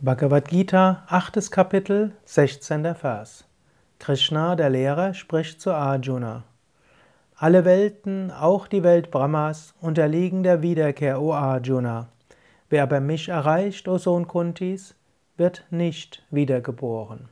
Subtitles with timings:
[0.00, 1.50] Bhagavad Gita, 8.
[1.50, 2.94] Kapitel, 16.
[2.94, 3.44] Vers.
[3.98, 6.44] Krishna, der Lehrer, spricht zu Arjuna.
[7.34, 12.06] Alle Welten, auch die Welt Brahmas, unterliegen der Wiederkehr, o Arjuna.
[12.68, 14.94] Wer aber mich erreicht, o Sohn Kuntis,
[15.36, 17.28] wird nicht wiedergeboren.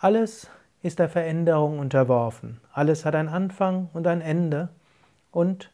[0.00, 0.50] Alles
[0.82, 2.60] ist der Veränderung unterworfen.
[2.72, 4.68] Alles hat einen Anfang und ein Ende.
[5.30, 5.70] Und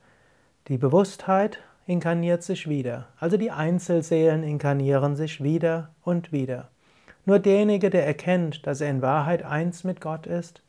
[0.68, 3.08] die Bewusstheit inkarniert sich wieder.
[3.18, 6.68] Also die Einzelseelen inkarnieren sich wieder und wieder.
[7.24, 10.62] Nur derjenige, der erkennt, dass er in Wahrheit eins mit Gott ist,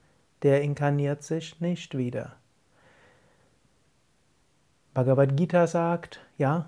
[0.43, 2.33] der inkarniert sich nicht wieder.
[4.93, 6.67] Bhagavad Gita sagt, ja,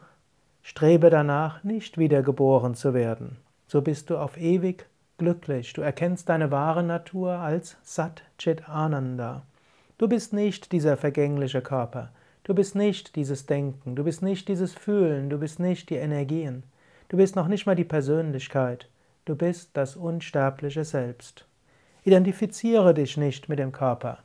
[0.61, 3.38] strebe danach, nicht wiedergeboren zu werden.
[3.66, 4.86] So bist du auf ewig
[5.17, 5.73] glücklich.
[5.73, 9.44] Du erkennst deine wahre Natur als Sat Chit Ananda.
[9.97, 12.11] Du bist nicht dieser vergängliche Körper.
[12.49, 16.63] Du bist nicht dieses Denken, du bist nicht dieses Fühlen, du bist nicht die Energien,
[17.09, 18.89] du bist noch nicht mal die Persönlichkeit,
[19.25, 21.45] du bist das unsterbliche Selbst.
[22.03, 24.17] Identifiziere dich nicht mit dem Körper.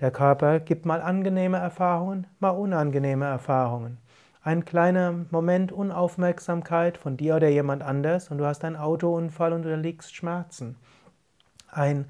[0.00, 3.98] Der Körper gibt mal angenehme Erfahrungen, mal unangenehme Erfahrungen.
[4.42, 9.62] Ein kleiner Moment Unaufmerksamkeit von dir oder jemand anders und du hast einen Autounfall und
[9.62, 10.74] du erliegst Schmerzen.
[11.70, 12.06] Ein,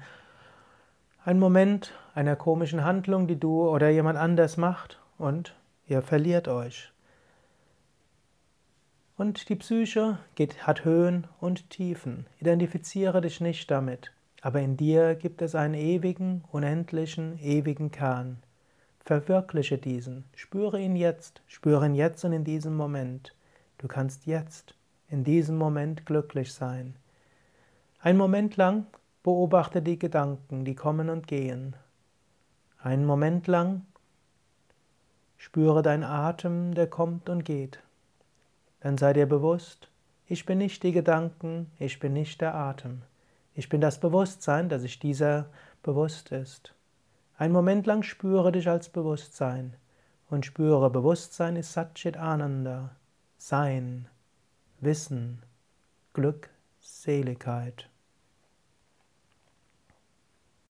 [1.23, 5.55] ein Moment einer komischen Handlung, die du oder jemand anders macht und
[5.87, 6.91] ihr verliert euch.
[9.15, 12.25] Und die Psyche geht, hat Höhen und Tiefen.
[12.39, 14.11] Identifiziere dich nicht damit.
[14.41, 18.43] Aber in dir gibt es einen ewigen, unendlichen, ewigen Kern.
[18.99, 20.25] Verwirkliche diesen.
[20.35, 21.41] Spüre ihn jetzt.
[21.47, 23.35] Spüre ihn jetzt und in diesem Moment.
[23.77, 24.75] Du kannst jetzt,
[25.09, 26.95] in diesem Moment glücklich sein.
[27.99, 28.87] Ein Moment lang
[29.23, 31.75] beobachte die Gedanken, die kommen und gehen.
[32.79, 33.85] Einen Moment lang
[35.53, 37.77] Spüre dein Atem, der kommt und geht.
[38.79, 39.87] Dann sei dir bewusst,
[40.25, 43.03] ich bin nicht die Gedanken, ich bin nicht der Atem.
[43.53, 45.45] Ich bin das Bewusstsein, das sich dieser
[45.83, 46.73] bewusst ist.
[47.37, 49.75] Ein Moment lang spüre dich als Bewusstsein
[50.27, 52.95] und spüre, Bewusstsein ist Satchit Ananda,
[53.37, 54.07] Sein,
[54.79, 55.43] Wissen,
[56.13, 56.49] Glück,
[56.79, 57.91] Seligkeit.